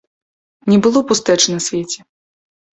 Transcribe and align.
Не 0.73 0.77
было 0.87 0.99
пустэчы 1.13 1.47
на 1.55 1.61
свеце. 1.69 1.99